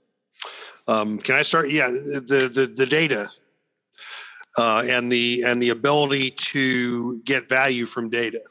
[0.89, 1.69] Um, can I start?
[1.69, 3.29] Yeah, the the the data
[4.57, 8.41] uh, and the and the ability to get value from data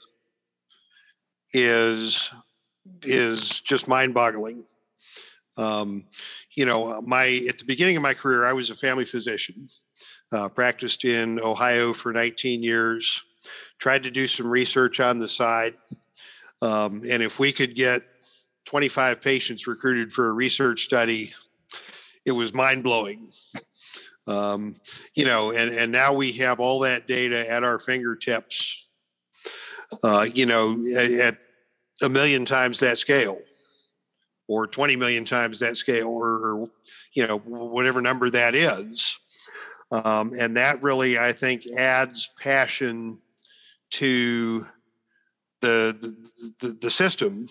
[1.53, 2.31] is
[3.03, 4.64] is just mind-boggling.
[5.57, 6.05] Um,
[6.55, 9.68] you know, my at the beginning of my career, I was a family physician,
[10.31, 13.20] uh, practiced in Ohio for 19 years,
[13.81, 15.74] tried to do some research on the side,
[16.62, 18.05] um, and if we could get
[18.66, 21.33] 25 patients recruited for a research study,
[22.29, 23.33] it was mind blowing.
[24.27, 24.77] Um,
[25.14, 28.88] you know, and and now we have all that data at our fingertips
[30.03, 31.38] uh, you know, at
[32.03, 33.41] a million times that scale
[34.47, 36.71] or 20 million times that scale or, or
[37.12, 39.19] you know, whatever number that is.
[39.91, 43.19] Um, and that really, I think, adds passion
[43.93, 44.67] to
[45.61, 46.17] the, the,
[46.61, 47.49] the, the system.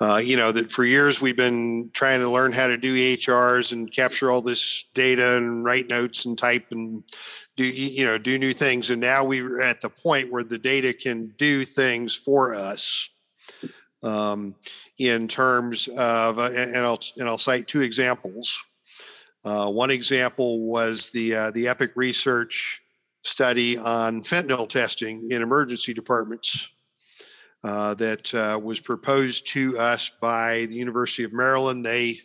[0.00, 3.72] Uh, you know that for years we've been trying to learn how to do EHRs
[3.72, 7.04] and capture all this data and write notes and type and
[7.56, 10.94] do you know do new things and now we're at the point where the data
[10.94, 13.10] can do things for us
[14.02, 14.54] um,
[14.98, 18.58] in terms of uh, and, I'll and I'll cite two examples.
[19.44, 22.82] Uh, one example was the uh, the Epic research
[23.22, 26.70] study on fentanyl testing in emergency departments
[27.62, 31.84] uh, that uh, was proposed to us by the University of Maryland.
[31.84, 32.20] They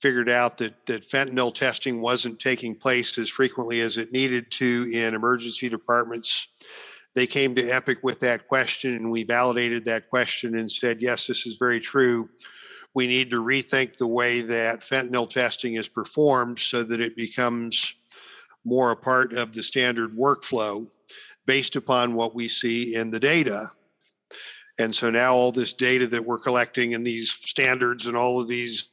[0.00, 4.90] figured out that, that fentanyl testing wasn't taking place as frequently as it needed to
[4.92, 6.48] in emergency departments.
[7.14, 11.26] They came to Epic with that question, and we validated that question and said, yes,
[11.26, 12.28] this is very true.
[12.94, 17.94] We need to rethink the way that fentanyl testing is performed so that it becomes
[18.64, 20.88] more a part of the standard workflow
[21.46, 23.70] based upon what we see in the data.
[24.82, 28.48] And so now all this data that we're collecting and these standards and all of
[28.48, 28.88] these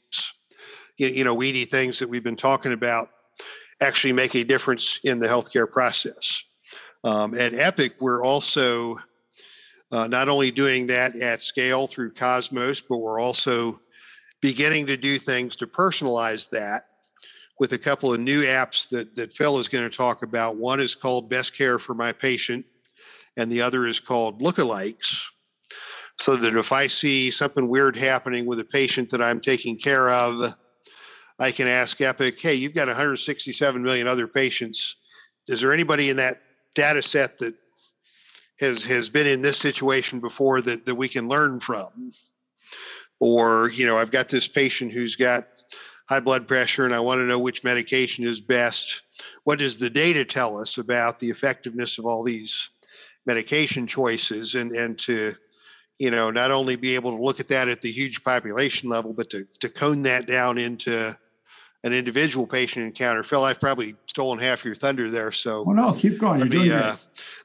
[0.97, 3.09] you know weedy things that we've been talking about
[3.81, 6.43] actually make a difference in the healthcare process.
[7.03, 8.99] Um, at Epic, we're also
[9.91, 13.79] uh, not only doing that at scale through Cosmos, but we're also
[14.41, 16.83] beginning to do things to personalize that
[17.59, 20.57] with a couple of new apps that, that Phil is going to talk about.
[20.57, 22.65] One is called Best Care for My Patient,
[23.37, 25.23] and the other is called Lookalikes.
[26.19, 30.09] So that if I see something weird happening with a patient that I'm taking care
[30.09, 30.53] of,
[31.39, 34.97] I can ask Epic, hey, you've got 167 million other patients.
[35.47, 36.41] Is there anybody in that
[36.75, 37.55] data set that
[38.59, 42.11] has has been in this situation before that that we can learn from?
[43.21, 45.47] Or, you know, I've got this patient who's got
[46.09, 49.03] high blood pressure and I want to know which medication is best.
[49.45, 52.71] What does the data tell us about the effectiveness of all these
[53.25, 55.35] medication choices and and to
[55.99, 59.13] you know not only be able to look at that at the huge population level
[59.13, 61.15] but to, to cone that down into
[61.83, 63.23] an individual patient encounter.
[63.23, 65.31] Phil, I've probably stolen half your thunder there.
[65.31, 66.41] So, oh no, keep going.
[66.41, 66.95] Let You're me, uh,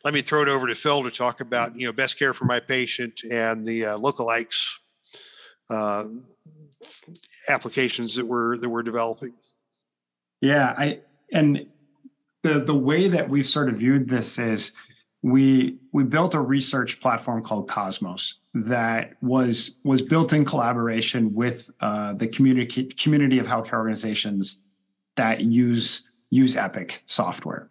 [0.04, 2.44] let me throw it over to Phil to talk about you know best care for
[2.44, 4.78] my patient and the uh, lookalikes
[5.70, 6.06] uh,
[7.48, 9.34] applications that we're that we're developing.
[10.40, 11.00] Yeah, I
[11.32, 11.66] and
[12.42, 14.72] the the way that we've sort of viewed this is
[15.22, 21.70] we we built a research platform called Cosmos that was was built in collaboration with
[21.80, 24.60] uh, the community community of healthcare organizations
[25.16, 27.68] that use use Epic software.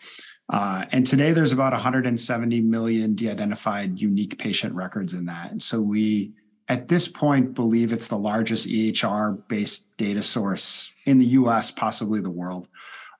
[0.49, 5.51] Uh, and today there's about 170 million de-identified unique patient records in that.
[5.51, 6.33] And so we
[6.67, 12.19] at this point believe it's the largest EHR based data source in the US, possibly
[12.19, 12.67] the world.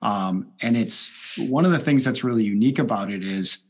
[0.02, 3.63] Um, and it's one of the things that's really unique about it is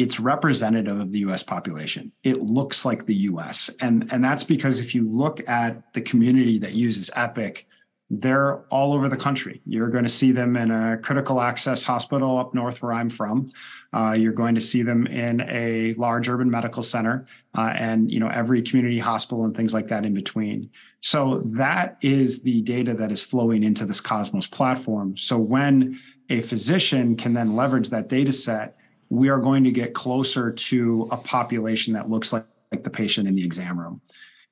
[0.00, 2.10] it's representative of the US population.
[2.22, 3.68] It looks like the US.
[3.80, 7.66] And, and that's because if you look at the community that uses Epic,
[8.08, 9.60] they're all over the country.
[9.66, 13.52] You're going to see them in a critical access hospital up north where I'm from.
[13.92, 18.18] Uh, you're going to see them in a large urban medical center uh, and you
[18.18, 20.70] know every community hospital and things like that in between.
[21.02, 25.16] So that is the data that is flowing into this Cosmos platform.
[25.16, 28.76] So when a physician can then leverage that data set,
[29.10, 33.28] we are going to get closer to a population that looks like, like the patient
[33.28, 34.00] in the exam room.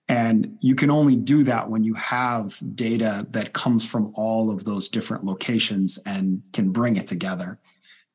[0.08, 4.64] And you can only do that when you have data that comes from all of
[4.64, 7.58] those different locations and can bring it together.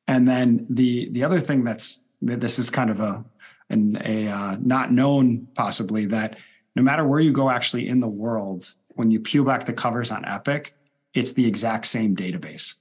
[0.06, 3.24] And then the the other thing that's this is kind of a
[3.70, 6.36] an, a uh, not known possibly that
[6.76, 10.10] no matter where you go actually in the world, when you peel back the covers
[10.10, 10.74] on Epic,
[11.14, 12.74] it's the exact same database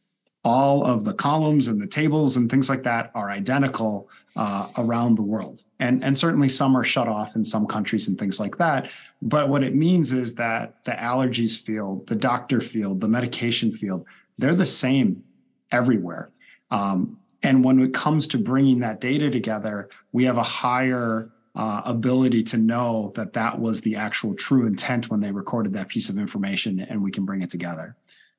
[0.43, 5.15] all of the columns and the tables and things like that are identical uh, around
[5.15, 5.63] the world.
[5.79, 8.89] And, and certainly some are shut off in some countries and things like that.
[9.21, 14.05] But what it means is that the allergies field, the doctor field, the medication field,
[14.37, 15.23] they're the same
[15.71, 16.31] everywhere.
[16.71, 21.81] Um, and when it comes to bringing that data together, we have a higher uh,
[21.85, 26.09] ability to know that that was the actual true intent when they recorded that piece
[26.09, 27.95] of information and we can bring it together.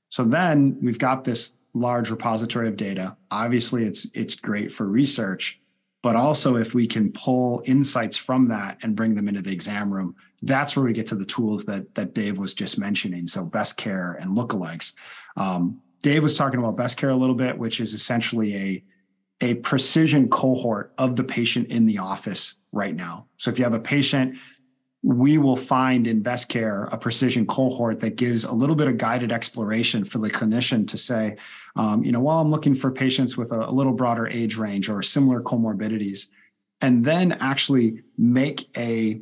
[0.09, 3.17] So then we've got this large repository of data.
[3.31, 5.61] Obviously, it's it's great for research,
[6.03, 9.93] but also if we can pull insights from that and bring them into the exam
[9.93, 13.27] room, that's where we get to the tools that that Dave was just mentioning.
[13.27, 14.95] So best care and lookalikes.
[15.37, 18.85] Um, Dave was talking about best care a little bit, which is essentially a
[19.41, 23.27] a precision cohort of the patient in the office right now.
[23.37, 24.37] So if you have a patient
[25.05, 28.97] we will find in best care a precision cohort that gives a little bit of
[28.97, 31.37] guided exploration for the clinician to say,
[31.77, 34.89] um, you know, while I'm looking for patients with a, a little broader age range
[34.89, 36.29] or similar comorbidities,
[36.81, 39.21] and then actually make a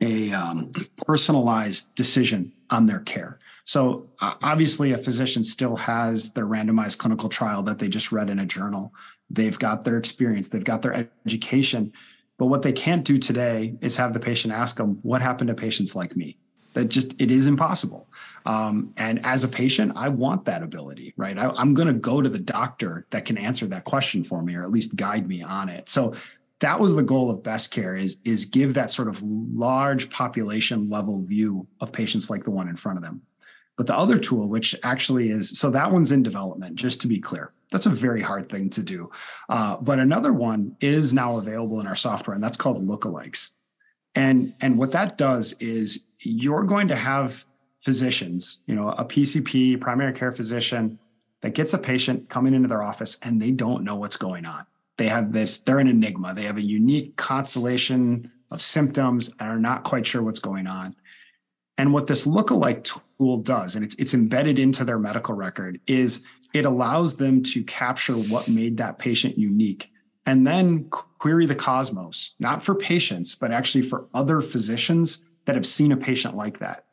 [0.00, 3.40] a um, personalized decision on their care.
[3.64, 8.38] So obviously, a physician still has their randomized clinical trial that they just read in
[8.38, 8.92] a journal.
[9.30, 11.92] They've got their experience, they've got their education,
[12.38, 15.54] but what they can't do today is have the patient ask them, what happened to
[15.54, 16.36] patients like me?
[16.74, 18.06] That just, it is impossible.
[18.44, 21.38] Um, and as a patient, I want that ability, right?
[21.38, 24.54] I, I'm going to go to the doctor that can answer that question for me
[24.54, 25.88] or at least guide me on it.
[25.88, 26.14] So
[26.60, 30.90] that was the goal of best care is, is give that sort of large population
[30.90, 33.22] level view of patients like the one in front of them.
[33.76, 37.20] But the other tool, which actually is, so that one's in development, just to be
[37.20, 37.52] clear.
[37.70, 39.10] That's a very hard thing to do.
[39.48, 43.50] Uh, but another one is now available in our software, and that's called lookalikes.
[44.14, 47.44] And, and what that does is you're going to have
[47.80, 50.98] physicians, you know, a PCP, primary care physician,
[51.42, 54.66] that gets a patient coming into their office and they don't know what's going on.
[54.96, 56.34] They have this, they're an enigma.
[56.34, 60.96] They have a unique constellation of symptoms and are not quite sure what's going on.
[61.78, 62.84] And what this lookalike
[63.18, 67.62] tool does, and it's, it's embedded into their medical record, is it allows them to
[67.64, 69.90] capture what made that patient unique
[70.26, 75.64] and then query the cosmos, not for patients, but actually for other physicians that have
[75.64, 76.84] seen a patient like that.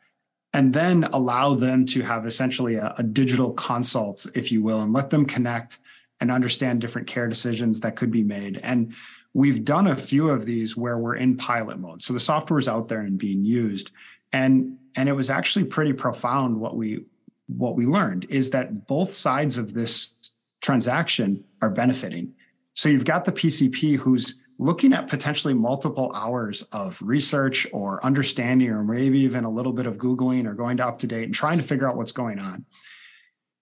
[0.53, 4.93] And then allow them to have essentially a, a digital consult, if you will, and
[4.93, 5.79] let them connect
[6.19, 8.59] and understand different care decisions that could be made.
[8.61, 8.93] And
[9.33, 12.03] we've done a few of these where we're in pilot mode.
[12.03, 13.91] So the software is out there and being used.
[14.31, 17.05] And, and it was actually pretty profound what we
[17.47, 20.13] what we learned is that both sides of this
[20.61, 22.33] transaction are benefiting.
[22.73, 28.69] So you've got the PCP who's looking at potentially multiple hours of research or understanding,
[28.69, 31.63] or maybe even a little bit of Googling or going to UpToDate and trying to
[31.63, 32.65] figure out what's going on.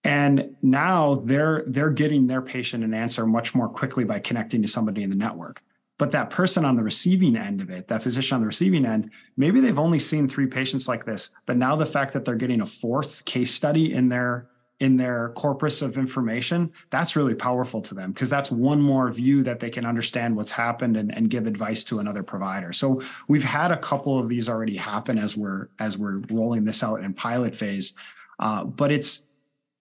[0.03, 4.67] And now they're they're getting their patient an answer much more quickly by connecting to
[4.67, 5.61] somebody in the network.
[6.01, 9.11] But that person on the receiving end of it, that physician on the receiving end,
[9.37, 11.29] maybe they've only seen three patients like this.
[11.45, 14.49] But now the fact that they're getting a fourth case study in their
[14.79, 19.43] in their corpus of information, that's really powerful to them because that's one more view
[19.43, 22.73] that they can understand what's happened and, and give advice to another provider.
[22.73, 26.81] So we've had a couple of these already happen as we're as we're rolling this
[26.81, 27.93] out in pilot phase.
[28.39, 29.21] Uh, but it's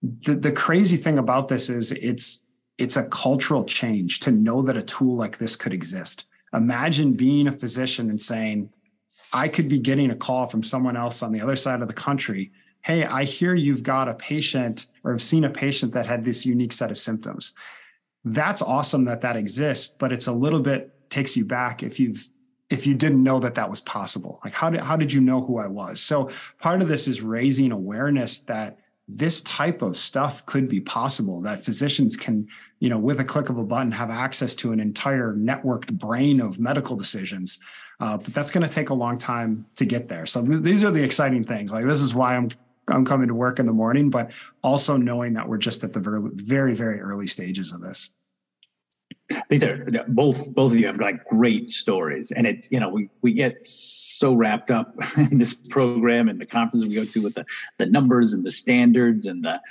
[0.03, 2.43] the, the crazy thing about this is it's
[2.81, 6.25] it's a cultural change to know that a tool like this could exist.
[6.51, 8.71] Imagine being a physician and saying,
[9.31, 11.93] I could be getting a call from someone else on the other side of the
[11.93, 12.51] country.
[12.81, 16.43] Hey, I hear you've got a patient or have seen a patient that had this
[16.43, 17.53] unique set of symptoms.
[18.25, 22.29] That's awesome that that exists, but it's a little bit takes you back if you've
[22.69, 24.39] if you didn't know that that was possible.
[24.43, 26.01] Like how did how did you know who I was?
[26.01, 28.79] So part of this is raising awareness that
[29.17, 32.47] this type of stuff could be possible that physicians can
[32.79, 36.39] you know with a click of a button have access to an entire networked brain
[36.39, 37.59] of medical decisions.
[37.99, 40.25] Uh, but that's going to take a long time to get there.
[40.25, 41.71] So th- these are the exciting things.
[41.71, 42.49] Like this is why i'm
[42.87, 44.31] i'm coming to work in the morning but
[44.63, 48.09] also knowing that we're just at the very very very early stages of this
[49.51, 53.09] these are both both of you have like great stories and it's you know we
[53.21, 57.35] we get so wrapped up in this program and the conference we go to with
[57.35, 57.45] the
[57.77, 59.61] the numbers and the standards and the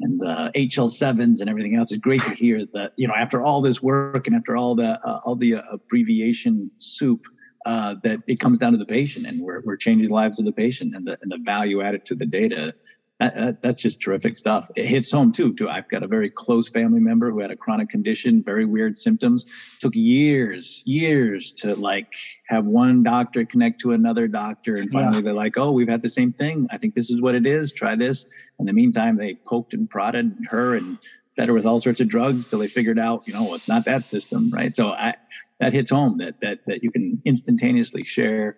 [0.00, 1.92] and the HL7s and everything else.
[1.92, 5.04] It's great to hear that you know after all this work and after all the
[5.04, 7.26] uh, all the uh, abbreviation soup
[7.66, 10.44] uh, that it comes down to the patient and we're, we're changing the lives of
[10.44, 12.74] the patient and the, and the value added to the data
[13.20, 14.68] that, that, that's just terrific stuff.
[14.74, 15.68] It hits home too, too.
[15.68, 19.44] I've got a very close family member who had a chronic condition, very weird symptoms.
[19.80, 22.12] Took years, years to like
[22.48, 24.76] have one doctor connect to another doctor.
[24.76, 25.22] And finally yeah.
[25.22, 26.66] they're like, oh, we've had the same thing.
[26.70, 27.72] I think this is what it is.
[27.72, 28.26] Try this.
[28.58, 30.98] In the meantime, they poked and prodded her and
[31.36, 33.84] fed her with all sorts of drugs till they figured out, you know, it's not
[33.84, 34.74] that system, right?
[34.74, 35.14] So I,
[35.60, 38.56] that hits home that, that, that you can instantaneously share,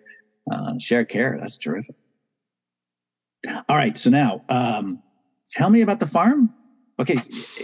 [0.51, 1.37] uh, share care.
[1.39, 1.95] That's terrific.
[3.69, 3.97] All right.
[3.97, 5.01] So now, um,
[5.49, 6.53] tell me about the farm.
[6.99, 7.19] Okay,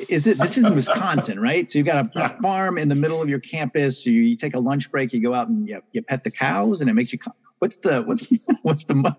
[0.09, 1.69] is it this is Wisconsin, right?
[1.69, 4.05] So you've got a, a, farm in the middle of your campus.
[4.05, 6.81] You, you take a lunch break, you go out and you, you pet the cows,
[6.81, 7.19] and it makes you.
[7.57, 9.15] What's the what's what's the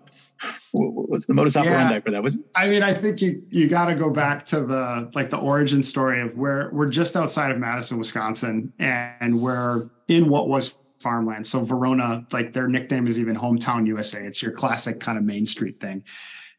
[0.71, 1.99] what's the modus operandi yeah.
[1.99, 2.23] for that?
[2.23, 5.37] What's, I mean, I think you you got to go back to the like the
[5.37, 10.75] origin story of where we're just outside of Madison, Wisconsin, and we're in what was
[10.99, 11.45] farmland.
[11.45, 14.23] So Verona, like their nickname is even hometown USA.
[14.25, 16.03] It's your classic kind of Main Street thing.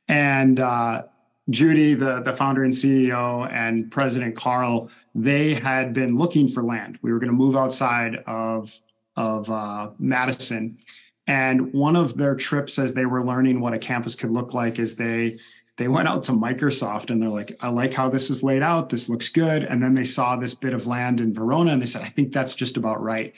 [0.09, 1.05] And uh,
[1.51, 6.99] Judy, the, the founder and CEO, and President Carl, they had been looking for land.
[7.03, 8.79] We were going to move outside of,
[9.17, 10.79] of uh, Madison.
[11.27, 14.79] And one of their trips as they were learning what a campus could look like
[14.79, 15.39] is they
[15.77, 18.89] they went out to Microsoft and they're like, I like how this is laid out.
[18.89, 19.63] This looks good.
[19.63, 22.33] And then they saw this bit of land in Verona and they said, I think
[22.33, 23.35] that's just about right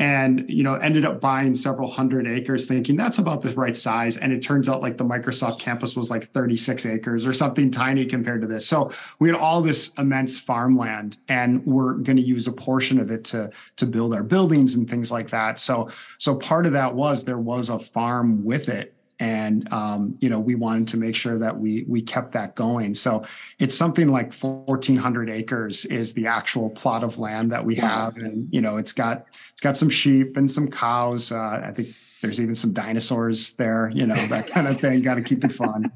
[0.00, 4.16] and you know ended up buying several hundred acres thinking that's about the right size.
[4.16, 8.04] And it turns out like the microsoft campus was like 36 acres or something tiny
[8.04, 8.66] compared to this.
[8.66, 8.90] So
[9.20, 13.24] we had all this immense farmland and we're going to use a portion of it
[13.24, 15.58] to to build our buildings and things like that.
[15.58, 20.28] So so part of that was there was a farm with it and um, you
[20.28, 22.94] know we wanted to make sure that we we kept that going.
[22.94, 23.24] So
[23.58, 28.16] it's something like 1400 acres is the actual plot of land that we have.
[28.16, 31.32] And you know it's got it's got some sheep and some cows.
[31.32, 31.88] Uh, i think
[32.22, 35.02] there's even some dinosaurs there you know that kind of thing.
[35.02, 35.92] Got to keep it fun.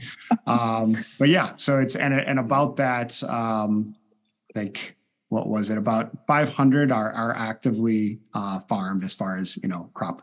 [0.46, 3.94] Um, but yeah so it's and, and about that um,
[4.50, 4.96] i think
[5.28, 5.78] what was it?
[5.78, 10.22] About 500 are, are actively uh, farmed as far as you know crop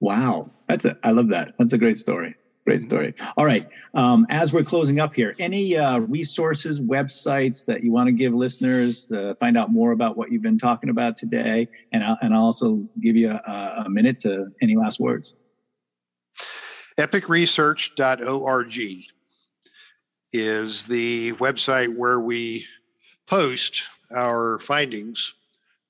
[0.00, 1.54] Wow, that's a I love that.
[1.58, 2.34] That's a great story.
[2.64, 3.14] Great story.
[3.36, 3.68] All right.
[3.92, 8.32] Um, as we're closing up here, any uh, resources, websites that you want to give
[8.32, 12.32] listeners to find out more about what you've been talking about today, and I'll, and
[12.34, 15.34] I'll also give you a, a minute to any last words.
[16.98, 18.78] Epicresearch.org
[20.32, 22.64] is the website where we
[23.26, 23.84] post
[24.14, 25.34] our findings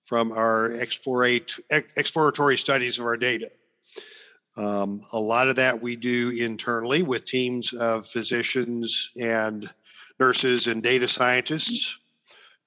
[0.06, 0.72] from our
[1.96, 3.48] exploratory studies of our data.
[4.56, 9.68] Um, a lot of that we do internally with teams of physicians and
[10.20, 11.98] nurses and data scientists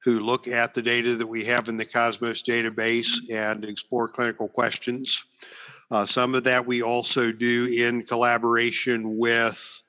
[0.03, 4.47] who look at the data that we have in the Cosmos database and explore clinical
[4.47, 5.23] questions.
[5.89, 9.81] Uh, some of that we also do in collaboration with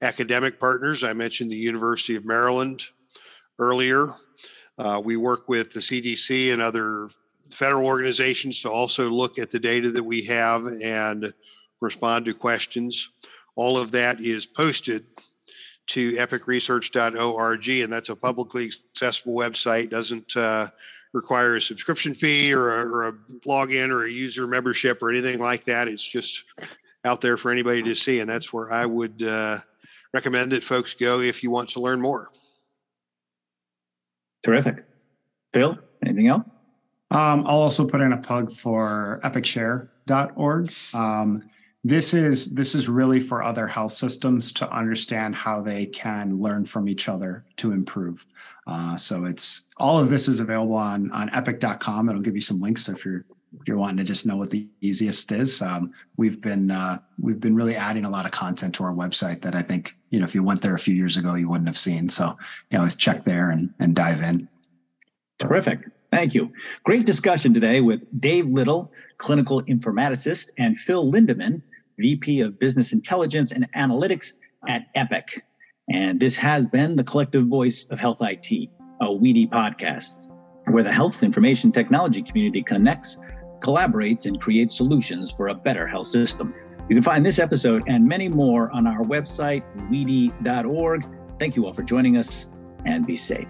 [0.00, 1.04] academic partners.
[1.04, 2.82] I mentioned the University of Maryland
[3.58, 4.14] earlier.
[4.78, 7.08] Uh, we work with the CDC and other
[7.52, 11.32] federal organizations to also look at the data that we have and
[11.80, 13.12] respond to questions.
[13.54, 15.04] All of that is posted
[15.88, 19.90] to epicresearch.org, and that's a publicly accessible website.
[19.90, 20.68] Doesn't uh,
[21.12, 23.12] require a subscription fee or a, or a
[23.46, 25.88] login or a user membership or anything like that.
[25.88, 26.44] It's just
[27.04, 29.58] out there for anybody to see, and that's where I would uh,
[30.14, 32.30] recommend that folks go if you want to learn more.
[34.42, 34.84] Terrific.
[35.52, 36.44] Phil, anything else?
[37.12, 40.72] Um, I'll also put in a plug for epicshare.org.
[40.94, 41.42] Um,
[41.84, 46.64] this is this is really for other health systems to understand how they can learn
[46.64, 48.24] from each other to improve.
[48.66, 52.08] Uh, so it's all of this is available on on epic.com.
[52.08, 53.26] It'll give you some links if you're
[53.60, 55.60] if you're wanting to just know what the easiest is.
[55.60, 59.42] Um, we've been uh, we've been really adding a lot of content to our website
[59.42, 61.68] that I think you know if you went there a few years ago you wouldn't
[61.68, 62.08] have seen.
[62.08, 62.38] So
[62.70, 64.48] you know, check there and and dive in.
[65.40, 65.80] Terrific.
[66.12, 66.52] Thank you.
[66.84, 71.62] Great discussion today with Dave Little, clinical informaticist, and Phil Lindemann,
[71.98, 74.34] VP of Business Intelligence and Analytics
[74.68, 75.42] at Epic.
[75.90, 78.68] And this has been the collective voice of Health IT,
[79.00, 80.30] a WEDI podcast,
[80.70, 83.18] where the health information technology community connects,
[83.60, 86.54] collaborates, and creates solutions for a better health system.
[86.90, 91.06] You can find this episode and many more on our website, wedi.org.
[91.38, 92.50] Thank you all for joining us
[92.84, 93.48] and be safe.